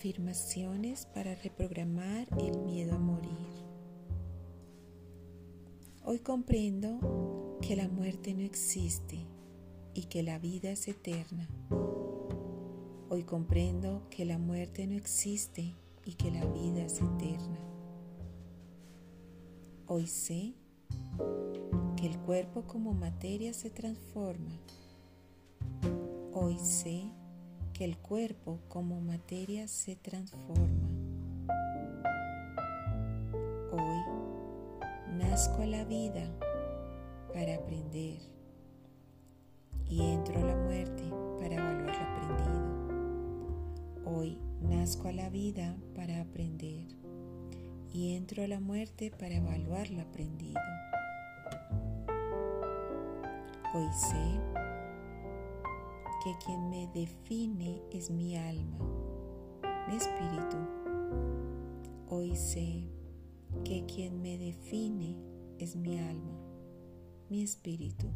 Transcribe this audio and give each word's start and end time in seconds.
Afirmaciones 0.00 1.04
para 1.04 1.34
reprogramar 1.34 2.26
el 2.38 2.58
miedo 2.60 2.94
a 2.94 2.98
morir. 2.98 3.36
Hoy 6.06 6.20
comprendo 6.20 7.58
que 7.60 7.76
la 7.76 7.86
muerte 7.86 8.32
no 8.32 8.40
existe 8.40 9.26
y 9.92 10.04
que 10.04 10.22
la 10.22 10.38
vida 10.38 10.70
es 10.70 10.88
eterna. 10.88 11.50
Hoy 13.10 13.24
comprendo 13.24 14.08
que 14.08 14.24
la 14.24 14.38
muerte 14.38 14.86
no 14.86 14.96
existe 14.96 15.74
y 16.06 16.14
que 16.14 16.30
la 16.30 16.46
vida 16.46 16.82
es 16.82 16.94
eterna. 16.94 17.58
Hoy 19.86 20.06
sé 20.06 20.54
que 21.98 22.06
el 22.06 22.18
cuerpo 22.20 22.62
como 22.62 22.94
materia 22.94 23.52
se 23.52 23.68
transforma. 23.68 24.58
Hoy 26.32 26.58
sé 26.58 27.19
que 27.80 27.86
el 27.86 27.96
cuerpo 27.96 28.60
como 28.68 29.00
materia 29.00 29.66
se 29.66 29.96
transforma. 29.96 30.90
Hoy 33.72 34.02
nazco 35.16 35.62
a 35.62 35.66
la 35.66 35.86
vida 35.86 36.30
para 37.32 37.54
aprender 37.54 38.18
y 39.88 40.02
entro 40.02 40.40
a 40.40 40.44
la 40.44 40.56
muerte 40.56 41.04
para 41.40 41.54
evaluar 41.54 41.96
lo 41.96 42.04
aprendido. 42.04 42.74
Hoy 44.04 44.38
nazco 44.60 45.08
a 45.08 45.12
la 45.12 45.30
vida 45.30 45.74
para 45.94 46.20
aprender 46.20 46.86
y 47.94 48.14
entro 48.14 48.44
a 48.44 48.46
la 48.46 48.60
muerte 48.60 49.10
para 49.10 49.36
evaluar 49.36 49.88
lo 49.88 50.02
aprendido. 50.02 50.60
Hoy 53.72 53.88
sé 53.94 54.69
que 56.22 56.36
quien 56.44 56.68
me 56.68 56.86
define 56.88 57.80
es 57.92 58.10
mi 58.10 58.36
alma, 58.36 58.78
mi 59.88 59.96
espíritu. 59.96 60.56
Hoy 62.08 62.36
sé 62.36 62.90
que 63.64 63.86
quien 63.86 64.20
me 64.20 64.36
define 64.36 65.16
es 65.58 65.76
mi 65.76 65.98
alma, 65.98 66.38
mi 67.30 67.42
espíritu. 67.42 68.06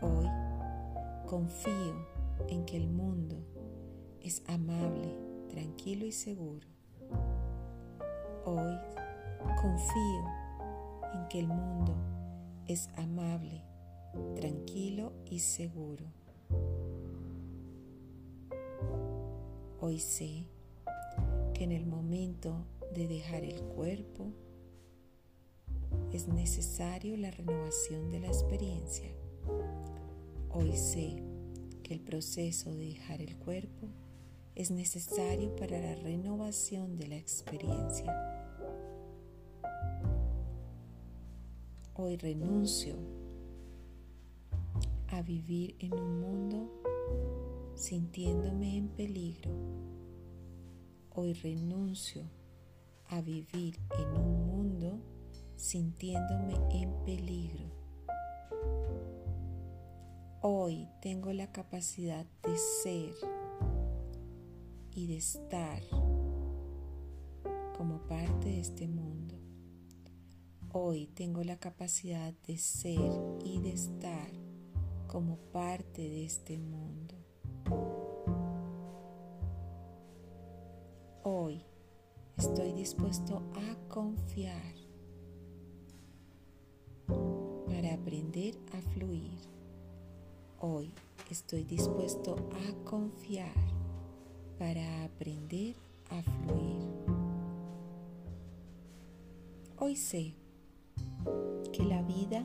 Hoy 0.00 0.26
confío 1.26 2.06
en 2.48 2.64
que 2.64 2.78
el 2.78 2.88
mundo 2.88 3.36
es 4.22 4.42
amable, 4.48 5.18
tranquilo 5.48 6.06
y 6.06 6.12
seguro. 6.12 6.66
Hoy 8.46 8.72
confío 9.60 10.24
en 11.12 11.28
que 11.28 11.40
el 11.40 11.48
mundo 11.48 11.94
es 12.66 12.88
amable, 12.96 13.67
tranquilo 14.36 15.12
y 15.26 15.40
seguro. 15.40 16.04
Hoy 19.80 20.00
sé 20.00 20.44
que 21.54 21.64
en 21.64 21.72
el 21.72 21.86
momento 21.86 22.66
de 22.94 23.06
dejar 23.06 23.44
el 23.44 23.62
cuerpo 23.62 24.32
es 26.12 26.28
necesario 26.28 27.16
la 27.16 27.30
renovación 27.30 28.10
de 28.10 28.20
la 28.20 28.28
experiencia. 28.28 29.10
Hoy 30.50 30.72
sé 30.76 31.22
que 31.82 31.94
el 31.94 32.00
proceso 32.00 32.74
de 32.74 32.86
dejar 32.86 33.22
el 33.22 33.36
cuerpo 33.36 33.88
es 34.54 34.70
necesario 34.70 35.54
para 35.54 35.78
la 35.78 35.94
renovación 35.94 36.96
de 36.96 37.06
la 37.06 37.16
experiencia. 37.16 38.12
Hoy 41.94 42.16
renuncio 42.16 42.96
a 45.18 45.22
vivir 45.22 45.74
en 45.80 45.98
un 45.98 46.20
mundo 46.20 46.70
sintiéndome 47.74 48.76
en 48.76 48.88
peligro. 48.88 49.50
Hoy 51.10 51.32
renuncio 51.32 52.22
a 53.08 53.20
vivir 53.20 53.80
en 53.98 54.16
un 54.16 54.46
mundo 54.46 55.00
sintiéndome 55.56 56.54
en 56.70 56.92
peligro. 57.04 57.64
Hoy 60.40 60.86
tengo 61.02 61.32
la 61.32 61.50
capacidad 61.50 62.24
de 62.44 62.56
ser 62.56 63.14
y 64.94 65.08
de 65.08 65.16
estar 65.16 65.82
como 67.76 68.06
parte 68.06 68.50
de 68.50 68.60
este 68.60 68.86
mundo. 68.86 69.34
Hoy 70.70 71.08
tengo 71.08 71.42
la 71.42 71.56
capacidad 71.56 72.32
de 72.46 72.56
ser 72.56 73.00
y 73.44 73.58
de 73.60 73.72
estar 73.72 74.37
como 75.08 75.36
parte 75.52 76.02
de 76.02 76.24
este 76.26 76.58
mundo. 76.58 77.14
Hoy 81.24 81.64
estoy 82.36 82.72
dispuesto 82.72 83.42
a 83.54 83.88
confiar 83.88 84.74
para 87.66 87.94
aprender 87.94 88.54
a 88.72 88.80
fluir. 88.92 89.38
Hoy 90.60 90.92
estoy 91.30 91.64
dispuesto 91.64 92.36
a 92.36 92.84
confiar 92.84 93.54
para 94.58 95.04
aprender 95.04 95.74
a 96.10 96.22
fluir. 96.22 96.86
Hoy 99.78 99.96
sé 99.96 100.34
que 101.72 101.84
la 101.84 102.02
vida 102.02 102.44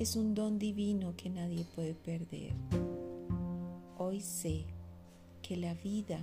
es 0.00 0.16
un 0.16 0.34
don 0.34 0.58
divino 0.58 1.14
que 1.14 1.28
nadie 1.28 1.66
puede 1.74 1.94
perder. 1.94 2.54
Hoy 3.98 4.22
sé 4.22 4.64
que 5.42 5.58
la 5.58 5.74
vida 5.74 6.18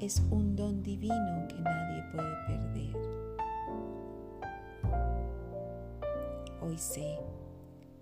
es 0.00 0.22
un 0.30 0.56
don 0.56 0.82
divino 0.82 1.46
que 1.48 1.60
nadie 1.60 2.02
puede 2.14 2.34
perder. 2.46 2.96
Hoy 6.62 6.78
sé 6.78 7.18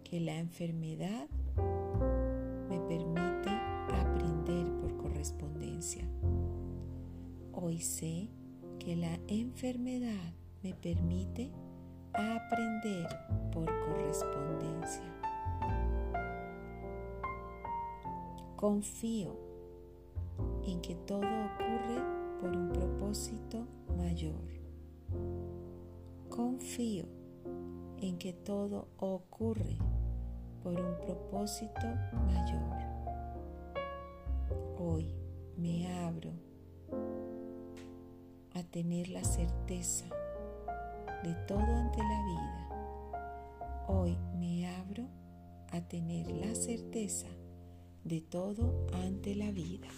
que 0.05 0.21
la 0.21 0.39
enfermedad 0.39 1.27
me 2.69 2.79
permite 2.83 3.51
aprender 3.93 4.71
por 4.81 4.97
correspondencia. 4.99 6.05
Hoy 7.53 7.81
sé 7.81 8.29
que 8.79 8.95
la 8.95 9.19
enfermedad 9.27 10.33
me 10.63 10.75
permite 10.75 11.51
aprender 12.15 13.09
por 13.53 13.67
correspondencia. 13.67 15.03
Confío 18.57 19.37
en 20.65 20.81
que 20.81 20.95
todo 20.95 21.21
ocurre 21.21 22.03
por 22.41 22.51
un 22.51 22.69
propósito 22.73 23.67
mayor. 23.97 24.61
Confío 26.29 27.07
en 27.99 28.19
que 28.19 28.33
todo 28.33 28.89
ocurre 28.99 29.77
por 30.63 30.79
un 30.79 30.97
propósito 31.01 31.87
mayor. 32.27 32.77
Hoy 34.79 35.15
me 35.57 35.93
abro 36.05 36.31
a 38.55 38.63
tener 38.65 39.09
la 39.09 39.25
certeza 39.25 40.07
de 41.23 41.35
todo 41.47 41.59
ante 41.59 41.99
la 41.99 42.25
vida. 42.25 42.69
Hoy 43.89 44.17
me 44.39 44.67
abro 44.69 45.05
a 45.71 45.81
tener 45.81 46.31
la 46.31 46.55
certeza 46.55 47.29
de 48.05 48.21
todo 48.21 48.87
ante 48.93 49.35
la 49.35 49.51
vida. 49.51 49.89